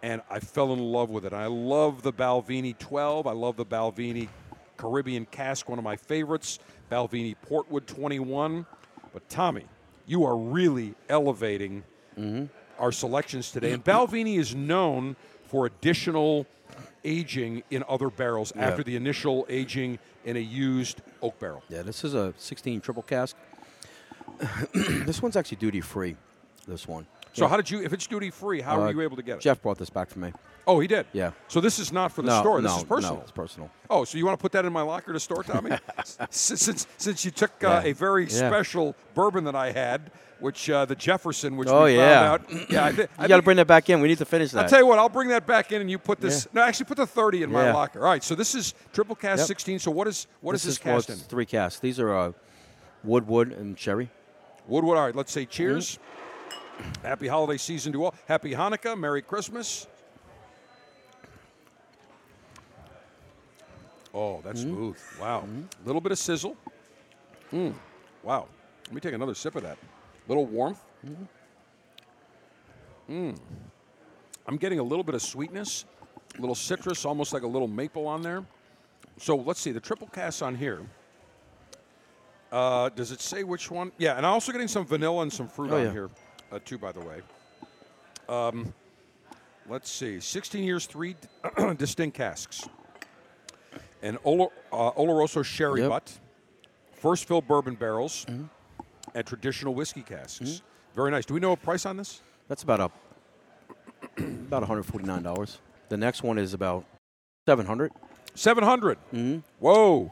[0.03, 1.33] and I fell in love with it.
[1.33, 3.25] I love the Balvenie 12.
[3.25, 4.27] I love the Balvenie
[4.75, 6.59] Caribbean Cask, one of my favorites.
[6.91, 8.65] Balvenie Portwood 21.
[9.13, 9.65] But Tommy,
[10.05, 11.83] you are really elevating
[12.79, 13.71] our selections today.
[13.71, 15.15] And Balvenie is known
[15.47, 16.45] for additional
[17.03, 21.63] aging in other barrels after the initial aging in a used oak barrel.
[21.69, 23.35] Yeah, this is a 16 triple cask.
[24.73, 26.15] this one's actually duty free.
[26.67, 27.07] This one.
[27.37, 29.41] So how did you, if it's duty free, how Uh, you able to get it?
[29.41, 30.33] Jeff brought this back for me.
[30.65, 31.05] Oh, he did.
[31.13, 31.31] Yeah.
[31.47, 32.61] So this is not for the no, store.
[32.61, 33.15] no, This is personal.
[33.15, 33.69] No, it's personal.
[33.89, 35.77] Oh, so you want to put that in my locker to store, Tommy?
[36.29, 37.91] since, since since you took uh, Yeah.
[37.91, 38.49] a very Yeah.
[38.49, 42.37] special bourbon that I had, which uh, the Jefferson, which Oh, we yeah.
[42.37, 42.69] found out.
[42.71, 44.01] Yeah, I, I You got to bring that back in.
[44.01, 44.63] We need to finish that.
[44.63, 44.99] I'll tell you what.
[44.99, 46.45] I'll bring that back in, and you put this.
[46.51, 46.59] Yeah.
[46.61, 47.99] No, actually, put the thirty in my locker.
[47.99, 48.23] All right.
[48.23, 49.47] So this is triple cask Yep.
[49.47, 49.79] sixteen.
[49.79, 51.15] So what is what is this cast in?
[51.17, 51.79] three casks.
[51.79, 52.31] These are uh,
[53.05, 54.09] wood, wood, and sherry.
[54.67, 54.97] Wood, wood.
[54.97, 55.15] All right.
[55.15, 55.93] Let's say cheers.
[55.93, 56.03] Mm-hmm.
[57.03, 58.15] Happy holiday season to all.
[58.27, 58.97] Happy Hanukkah.
[58.97, 59.87] Merry Christmas.
[64.13, 64.73] Oh, that's Mm-hmm.
[64.75, 64.97] smooth.
[65.21, 65.43] Wow.
[65.83, 66.55] A little bit of sizzle.
[67.53, 67.73] Mm.
[68.23, 68.47] Wow.
[68.85, 69.77] Let me take another sip of that.
[69.77, 70.83] A Little warmth.
[73.09, 73.37] Mm.
[74.47, 75.85] I'm getting a little bit of sweetness,
[76.37, 78.43] a little citrus, almost like a little maple on there.
[79.17, 80.81] So let's see the triple cask on here.
[82.51, 83.91] Uh, does it say which one?
[83.97, 85.91] Yeah, and I'm also getting some vanilla and some fruit Oh, on yeah.
[85.91, 86.09] here,
[86.51, 86.77] uh, too.
[86.77, 87.21] By the way.
[88.29, 88.73] Um,
[89.69, 91.15] let's see, 16 years, three
[91.77, 92.67] distinct casks.
[94.01, 95.89] An Olo, uh, Oloroso sherry Yep.
[95.89, 96.19] butt,
[96.93, 100.61] first fill bourbon barrels, and traditional whiskey casks.
[100.93, 101.25] Very nice.
[101.25, 102.21] Do we know a price on this?
[102.47, 102.91] That's about a
[104.21, 105.57] about 149 dollars.
[105.89, 106.85] The next one is about
[107.47, 107.91] 700.
[108.35, 108.97] 700.
[109.13, 109.39] Mm-hmm.
[109.59, 110.11] Whoa.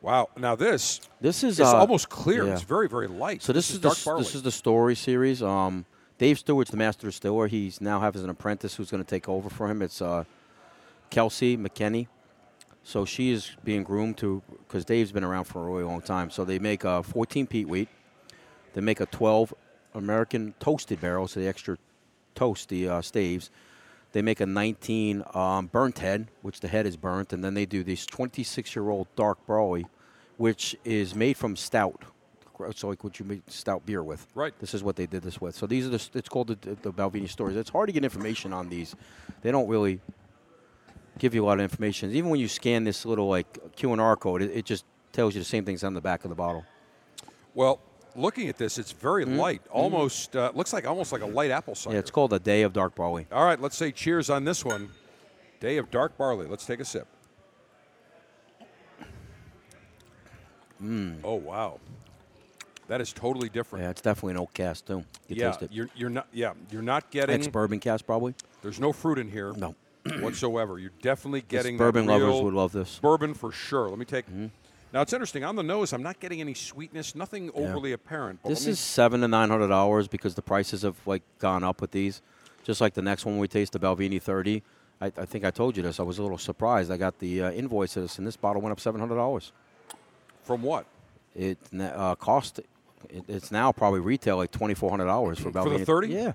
[0.00, 0.28] Wow.
[0.36, 2.46] Now this This is is uh, almost clear.
[2.46, 2.52] yeah.
[2.52, 3.42] It's very, very light.
[3.42, 5.42] So this, is, the, dark s- this is the story series.
[5.42, 5.84] Um,
[6.18, 7.46] Dave Stewart's the master distiller.
[7.46, 9.82] He's now has an apprentice who's going to take over for him.
[9.82, 10.24] It's uh,
[11.10, 12.06] Kelsey McKechnie.
[12.82, 16.30] So she is being groomed to because Dave's been around for a really long time.
[16.30, 17.88] So they make a 14 peat wheat.
[18.72, 19.52] They make a 12
[19.94, 21.76] American toasted barrel, so the extra
[22.34, 23.50] toast the uh, staves.
[24.12, 27.66] They make a 19 um, burnt head, which the head is burnt, and then they
[27.66, 29.86] do this 26 year old dark barley,
[30.36, 32.04] which is made from stout.
[32.74, 34.26] So like what you make stout beer with.
[34.34, 34.52] Right.
[34.58, 35.54] This is what they did this with.
[35.54, 36.08] So these are the.
[36.14, 37.56] It's called the, the Balvenie stories.
[37.56, 38.96] It's hard to get information on these.
[39.42, 40.00] They don't really
[41.18, 42.10] give you a lot of information.
[42.12, 45.34] Even when you scan this little like Q and R code, it, it just tells
[45.34, 46.64] you the same things on the back of the bottle.
[47.54, 47.80] well,
[48.18, 49.36] looking at this, it's very Mm-hmm.
[49.38, 49.62] light.
[49.70, 51.94] Almost uh, looks like almost like a light apple cider.
[51.94, 53.26] Yeah, it's called a day of dark barley.
[53.32, 54.90] All right, let's say cheers on this one.
[55.60, 56.46] Day of dark barley.
[56.46, 57.06] Let's take a sip.
[61.24, 61.80] Oh wow,
[62.86, 63.84] that is totally different.
[63.84, 65.04] Yeah, it's definitely an oak cast too.
[65.26, 65.72] You yeah, taste it.
[65.72, 67.34] you're you're not yeah you're not getting.
[67.34, 68.34] Ex bourbon cast probably.
[68.62, 69.52] There's no fruit in here.
[69.56, 69.74] No.
[70.20, 70.78] whatsoever.
[70.78, 73.00] You're definitely getting that bourbon lovers would love this.
[73.00, 73.88] Bourbon for sure.
[73.88, 74.26] Let me take.
[74.26, 74.46] Mm-hmm.
[74.92, 75.44] Now it's interesting.
[75.44, 77.14] On the nose, I'm not getting any sweetness.
[77.14, 78.40] Nothing overly apparent.
[78.42, 81.80] But This is seven to nine hundred dollars because the prices have like gone up
[81.80, 82.22] with these.
[82.64, 84.62] Just like the next one we taste, the Balvenie 30.
[85.00, 86.00] I, I think I told you this.
[86.00, 86.90] I was a little surprised.
[86.90, 89.52] I got the uh, invoice of this, and this bottle went up seven hundred dollars.
[90.42, 90.86] from what?
[91.36, 92.58] It uh, cost.
[92.58, 92.66] It,
[93.28, 95.78] it's now probably retail like twenty four hundred dollars for For Balvenie.
[95.78, 96.08] the 30?
[96.08, 96.32] Yeah,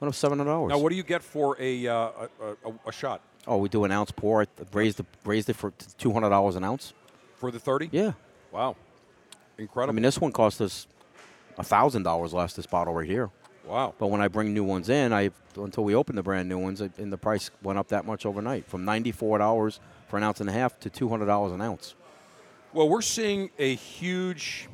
[0.00, 0.70] went up seven hundred dollars.
[0.70, 2.28] Now, what do you get for a uh, a,
[2.68, 4.44] a, a shot Oh, we do an ounce pour.
[4.72, 6.92] Raised the, raised it for two hundred dollars an ounce.
[7.36, 7.90] For the 30?
[7.92, 8.12] Yeah,
[8.52, 8.76] Wow.
[9.58, 9.92] Incredible.
[9.92, 10.86] I mean this one cost us
[11.62, 12.52] thousand dollars less.
[12.54, 13.30] This bottle right here.
[13.64, 13.94] wow.
[13.98, 16.82] But when I bring new ones in, I until we open the brand new ones,
[16.82, 20.40] and the price went up that much overnight from ninety four dollars for an ounce
[20.40, 21.94] and a half to two hundred dollars an ounce.
[22.74, 24.68] Well, we're seeing a huge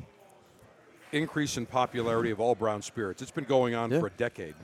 [1.13, 3.21] increase in popularity of all brown spirits.
[3.21, 3.99] It's been going on Yeah.
[4.01, 4.55] for a decade.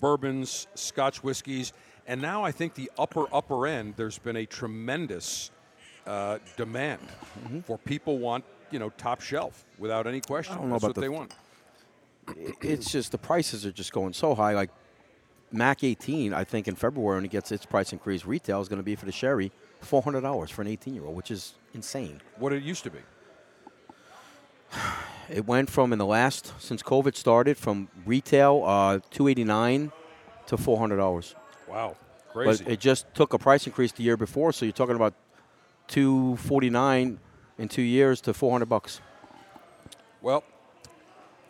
[0.00, 1.72] Bourbons, Scotch whiskies,
[2.06, 3.94] and now I think the upper upper end.
[3.96, 5.50] There's been a tremendous
[6.06, 7.00] uh, demand
[7.64, 10.54] for people want you know top shelf without any question.
[10.54, 11.32] I don't know That's about what the- they want.
[12.60, 14.54] It's just the prices are just going so high.
[14.54, 14.70] Like
[15.52, 18.80] Mac eighteen, I think in February when it gets its price increase, retail is going
[18.80, 21.54] to be for the sherry four hundred dollars for an eighteen year old, which is
[21.72, 22.20] insane.
[22.38, 22.98] What it used to be.
[25.28, 29.92] It went from in the last since COVID started from retail uh, two eighty nine
[30.46, 31.34] to four hundred dollars.
[31.68, 31.96] Wow,
[32.32, 32.64] crazy.
[32.64, 35.14] But it just took a price increase the year before, so you're talking about
[35.88, 37.18] two forty nine
[37.58, 39.00] in two years to four hundred bucks.
[40.20, 40.44] Well,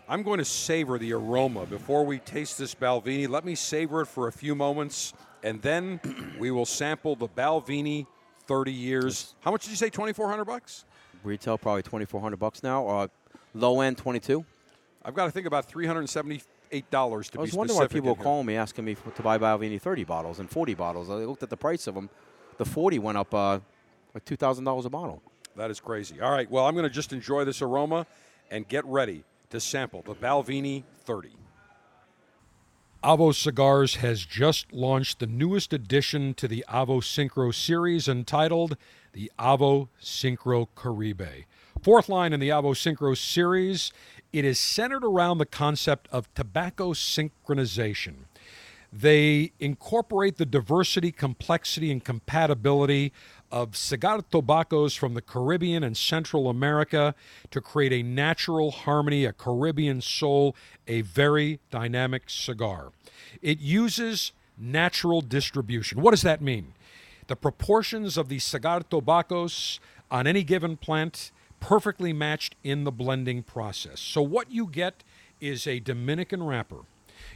[0.09, 3.29] I'm going to savor the aroma before we taste this Balvenie.
[3.29, 6.01] Let me savor it for a few moments, and then
[6.39, 8.07] we will sample the Balvenie
[8.47, 9.35] 30 years.
[9.41, 9.91] How much did you say?
[9.91, 10.85] 2,400 bucks?
[11.25, 12.87] Retail probably twenty four hundred bucks now.
[12.87, 13.09] Uh,
[13.55, 14.45] low end twenty two.
[15.05, 18.23] I've got to think about 378 dollars to I was be wondering why people were
[18.23, 21.11] calling me asking me for, to buy Balvenie 30 bottles and 40 bottles.
[21.11, 22.11] I looked at the price of them.
[22.59, 23.61] The 40 went up uh,
[24.17, 25.23] like $2,000 a bottle.
[25.57, 26.23] That is crazy.
[26.23, 28.07] All right, well, I'm going to just enjoy this aroma
[28.51, 31.33] and get ready to sample the Balvenie 30.
[33.05, 38.79] Avo Cigars has just launched the newest addition to the Avo Synchro series entitled
[39.13, 41.45] the Avo Synchro Caribe.
[41.83, 43.93] Fourth line in the Avo Synchro series,
[44.33, 48.25] it is centered around the concept of tobacco synchronization.
[48.93, 53.13] They incorporate the diversity, complexity, and compatibility
[53.51, 57.15] of cigar tobaccos from the Caribbean and Central America
[57.51, 60.57] to create a natural harmony, a Caribbean soul,
[60.87, 62.93] a very dynamic cigar.
[63.43, 66.01] It uses natural distribution.
[66.01, 66.73] What does that mean?
[67.27, 69.81] The proportions of the cigar tobaccos
[70.11, 71.31] on any given plant
[71.61, 74.01] perfectly matched in the blending process.
[74.01, 75.03] So what you get
[75.41, 76.81] is a Dominican wrapper.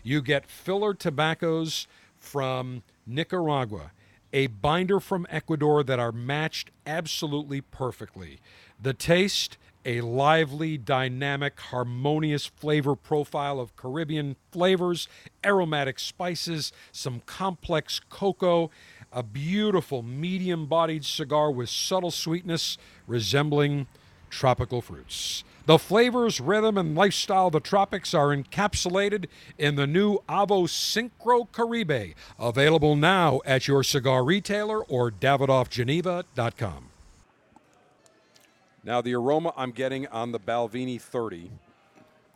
[0.02, 1.86] You get filler tobaccos
[2.18, 3.92] from Nicaragua,
[4.32, 8.38] a binder from Ecuador that are matched absolutely perfectly.
[8.80, 15.08] The taste, a lively, dynamic, harmonious flavor profile of Caribbean flavors,
[15.44, 18.70] aromatic spices, some complex cocoa,
[19.12, 23.88] a beautiful medium bodied cigar with subtle sweetness resembling
[24.28, 25.42] tropical fruits.
[25.66, 29.26] The flavors, rhythm, and lifestyle of the tropics are encapsulated
[29.58, 36.86] in the new Avo Synchro Caribe, available now at your cigar retailer or davidoffgeneva.com.
[38.82, 41.50] Now, the aroma I'm getting on the Balvenie 30,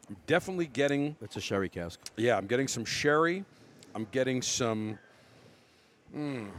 [0.09, 1.99] I'm definitely getting It's a sherry cask.
[2.17, 3.45] Yeah, I'm getting some sherry.
[3.95, 4.99] I'm getting some.
[6.15, 6.51] Mm,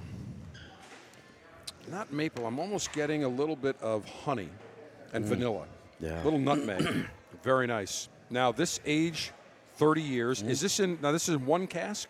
[1.89, 2.47] not maple.
[2.47, 4.49] I'm almost getting a little bit of honey
[5.13, 5.67] and vanilla.
[5.99, 6.21] Yeah.
[6.23, 7.08] little nutmeg.
[7.43, 8.10] Very nice.
[8.29, 9.31] Now this age,
[9.75, 10.39] 30 years.
[10.39, 10.49] Mm-hmm.
[10.49, 10.97] Is this in?
[11.01, 12.10] Now this is in one cask.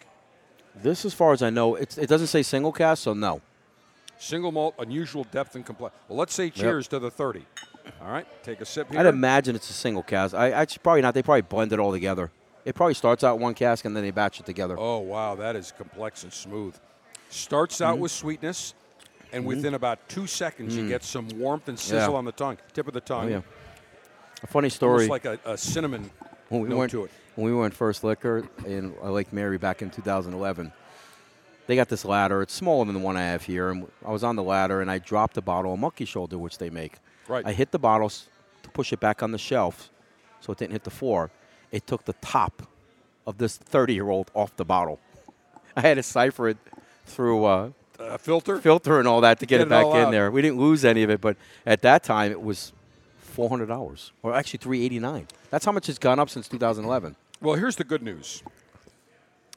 [0.76, 3.42] This, as far as I know, it's, it doesn't say single cask, so no.
[4.18, 6.02] Single malt, unusual depth and complexity.
[6.10, 7.46] Well, let's say cheers to the 30.
[8.02, 9.00] All right, take a sip here.
[9.00, 10.34] I'd imagine it's a single cask.
[10.34, 11.14] I actually probably not.
[11.14, 12.32] They probably blend it all together.
[12.66, 14.76] It probably starts out one cask and then they batch it together.
[14.78, 16.76] Oh wow, that is complex and smooth.
[17.30, 18.02] Starts out mm-hmm.
[18.02, 18.74] with sweetness,
[19.32, 19.48] and mm-hmm.
[19.48, 20.90] within about two seconds, you mm.
[20.90, 22.18] get some warmth and sizzle Yeah.
[22.18, 23.26] on the tongue, tip of the oh, tongue.
[23.26, 23.42] Oh, yeah.
[24.44, 25.08] A funny story.
[25.08, 26.10] Almost like a, a cinnamon
[26.50, 27.12] when we went to it.
[27.36, 30.72] when we went first liquor in uh, Lake Mary back in 2011.
[31.68, 32.42] They got this ladder.
[32.44, 34.92] It's smaller than the one I have here, and I was on the ladder and
[34.92, 36.94] I dropped a bottle of Monkey Shoulder, which they make.
[37.28, 37.44] Right.
[37.46, 39.90] I hit the bottle to push it back on the shelf,
[40.42, 41.32] so it didn't hit the floor.
[41.72, 42.68] It took the top
[43.26, 45.00] of this 30-year-old off the bottle.
[45.76, 46.58] I had to cipher it
[47.08, 48.60] through uh, A filter.
[48.62, 50.12] filter and all that to get, Get it back in out.
[50.12, 50.30] there.
[50.30, 52.74] We didn't lose any of it, but at that time it was
[53.36, 55.28] four hundred dollars, or actually three eighty nine.
[55.52, 57.16] That's how much it's gone up since 2011.
[57.42, 58.42] Well, here's the good news.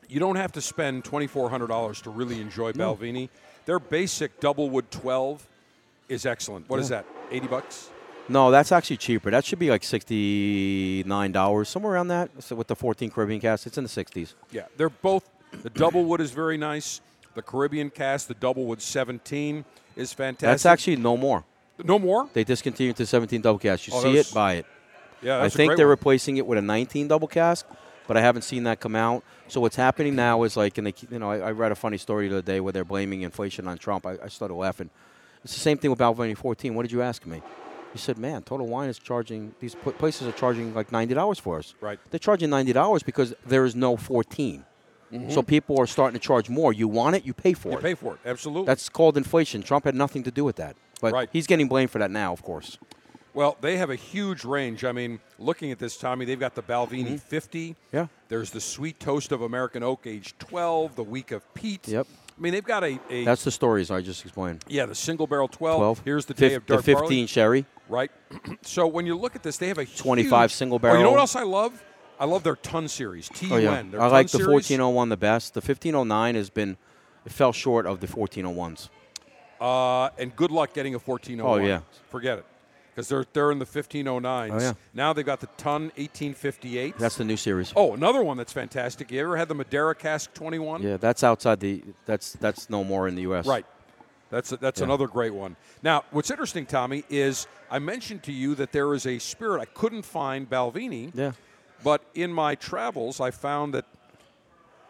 [0.08, 3.28] You don't have to spend $2,400 to really enjoy Balvenie.
[3.66, 5.46] Their basic double wood 12
[6.08, 6.68] is excellent.
[6.68, 7.04] What is that?
[7.30, 7.90] 80 bucks?
[8.30, 9.30] No, that's actually cheaper.
[9.30, 12.30] That should be like sixty-nine dollars, somewhere around that.
[12.42, 14.34] So with the 14 Caribbean cask, it's in the 60s.
[14.50, 15.28] Yeah, they're both.
[15.62, 17.00] The double wood is very nice.
[17.34, 19.64] The Caribbean cask, the double wood 17
[19.96, 20.46] is fantastic.
[20.46, 21.44] That's actually no more.
[21.84, 22.28] No more.
[22.32, 23.86] They discontinued the 17 double cask.
[23.86, 24.66] You Oh, see was- it, buy it.
[25.20, 25.90] Yeah, I think they're one.
[25.90, 27.66] replacing it with a 19 double cask,
[28.06, 29.24] but I haven't seen that come out.
[29.48, 31.96] So what's happening now is like, and they, you know, I, I read a funny
[31.98, 34.06] story the other day where they're blaming inflation on Trump.
[34.06, 34.90] I, I started laughing.
[35.42, 36.74] It's the same thing with Balvenie 14.
[36.74, 37.42] What did you ask me?
[37.94, 41.58] You said, man, Total Wine is charging, these pl- places are charging like $90 for
[41.58, 41.74] us.
[41.80, 41.98] Right.
[42.10, 44.64] They're charging $90 because there is no 14.
[45.30, 46.70] So people are starting to charge more.
[46.70, 47.76] You want it, you pay for Mm-hmm.
[47.78, 48.20] You pay for it.
[48.26, 48.66] Absolutely.
[48.66, 49.62] That's called inflation.
[49.62, 50.76] Trump had nothing to do with that.
[51.00, 51.28] But Right.
[51.32, 52.78] he's getting blamed for that now, of course.
[53.34, 54.84] Well, they have a huge range.
[54.84, 57.70] I mean, looking at this, Tommy, they've got the Balvenie 50.
[57.70, 57.96] Mm-hmm.
[57.96, 58.06] Yeah.
[58.28, 60.96] There's the Sweet Toast of American Oak, age 12.
[60.96, 61.86] The Week of Peat.
[61.86, 62.06] Yep.
[62.36, 64.64] I mean, they've got a, a That's the stories I just explained.
[64.68, 65.78] yeah, the single barrel 12.
[65.78, 66.02] 12.
[66.04, 67.66] Here's the Fif- day of dark The 15 barley, sherry.
[67.88, 68.10] right?
[68.62, 70.96] so when you look at this, they have a 25 huge- single barrel.
[70.96, 71.82] Oh, you know what else I love?
[72.20, 73.28] I love their Tun series.
[73.28, 73.62] T U Oh N.
[73.62, 74.48] yeah, Their I like the series.
[74.48, 75.54] 1401 the best.
[75.54, 76.76] The 1509 has been,
[77.24, 78.88] it fell short of the 1401s.
[79.60, 81.60] Uh, and good luck getting a 1401.
[81.60, 81.80] Oh, yeah.
[82.10, 82.44] Forget it.
[82.94, 84.50] Because they're, they're in the 1509s.
[84.52, 84.72] Oh, yeah.
[84.92, 86.98] Now they've got the Tun 1858.
[86.98, 87.72] That's the new series.
[87.76, 89.10] Oh, another one that's fantastic.
[89.12, 90.82] You ever had the Madeira Cask 21?
[90.82, 91.82] Yeah, that's outside the.
[92.06, 93.46] That's that's no more in the U.S.
[93.46, 93.64] Right.
[94.30, 94.84] That's that's Yeah.
[94.86, 95.56] another great one.
[95.82, 99.64] Now, what's interesting, Tommy, is I mentioned to you that there is a spirit I
[99.66, 101.12] couldn't find Balvenie.
[101.14, 101.32] Yeah.
[101.84, 103.84] but in my travels I found that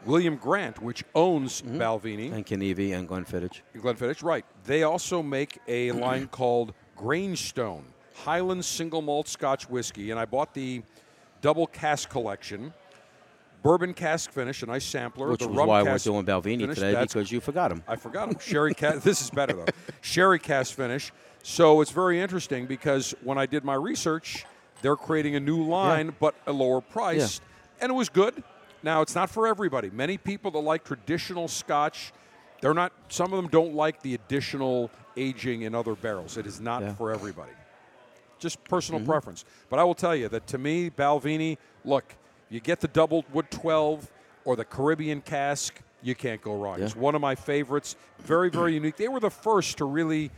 [0.06, 1.80] William Grant, which owns Mm-hmm.
[1.80, 3.60] Balvenie, And Kininvie and Glenfiddich.
[3.76, 4.44] Glenfiddich, right?
[4.64, 7.82] They also make a line called Grangestone,
[8.14, 10.82] Highland Single Malt Scotch Whiskey, and I bought the
[11.40, 12.72] double cask collection.
[13.62, 15.28] Bourbon cask finish, a nice sampler.
[15.30, 17.82] Which the was rum why we're doing Balvenie finish, today that's because you forgot him.
[17.88, 18.38] I forgot them.
[18.38, 19.02] Sherry cask.
[19.02, 19.66] This is better though.
[20.00, 21.10] Sherry cask finish.
[21.42, 24.44] So it's very interesting because when I did my research,
[24.80, 27.40] they're creating a new line but a lower price,
[27.80, 28.42] and it was good.
[28.82, 29.90] Now it's not for everybody.
[29.90, 32.12] Many people that like traditional Scotch,
[32.60, 32.92] they're not.
[33.08, 36.36] Some of them don't like the additional aging in other barrels.
[36.36, 36.94] It is not Yeah.
[36.94, 37.52] for everybody.
[38.38, 39.10] Just personal mm-hmm.
[39.10, 39.44] preference.
[39.68, 42.14] But I will tell you that to me, Balvenie, look,
[42.50, 44.10] you get the double wood 12
[44.44, 46.78] or the Caribbean cask, you can't go wrong.
[46.78, 46.86] Yeah.
[46.86, 47.96] It's one of my favorites.
[48.20, 48.96] Very, very unique.
[48.96, 50.30] They were the first to really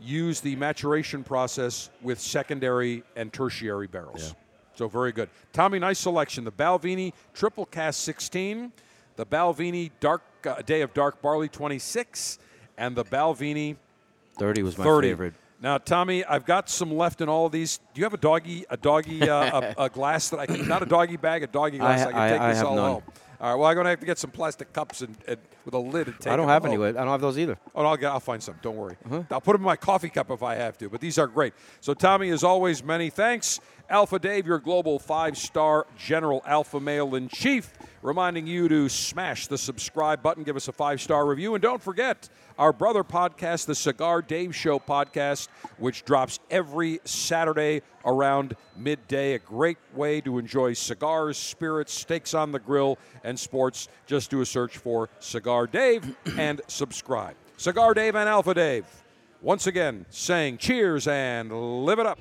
[0.00, 4.34] use the maturation process with secondary and tertiary barrels.
[4.78, 5.28] So very good.
[5.52, 6.44] Tommy, nice selection.
[6.44, 8.70] The Balvenie Triple Cask 16,
[9.16, 12.38] the Balvenie Dark uh, Day of Dark Barley 26,
[12.78, 13.74] and the Balvenie
[14.38, 15.08] 30 was my 30.
[15.08, 15.34] favorite.
[15.60, 17.78] Now, Tommy, I've got some left in all of these.
[17.92, 20.84] Do you have a doggy, a doggy, uh, a, a glass that I can, not
[20.84, 22.90] a doggy bag, a doggy glass I, I- can I- take I this all none.
[22.92, 23.02] home?
[23.40, 23.58] All right.
[23.58, 26.18] Well, I'm gonna have to get some plastic cups and, and with a lid and
[26.18, 26.32] take.
[26.32, 26.74] I don't them have any.
[26.74, 26.80] home.
[26.86, 27.58] with- I don't have those either.
[27.74, 28.56] Oh, no, I'll, get, I'll find some.
[28.62, 28.96] Don't worry.
[29.06, 29.22] Uh-huh.
[29.30, 30.88] I'll put them in my coffee cup if I have to.
[30.88, 31.52] But these are great.
[31.80, 33.60] So, Tommy, as always, many thanks.
[33.90, 39.58] Alpha Dave, your global five-star general alpha male in chief, reminding you to smash the
[39.58, 44.22] subscribe button, give us a five-star review, and don't forget our brother podcast, the Cigar
[44.22, 49.34] Dave Show podcast, which drops every Saturday around midday.
[49.34, 53.88] A great way to enjoy cigars, spirits, steaks on the grill, and sports.
[54.06, 57.34] Just do a search for Cigar Dave and subscribe.
[57.56, 58.86] Cigar Dave and Alpha Dave,
[59.42, 62.18] once again saying cheers and live it up.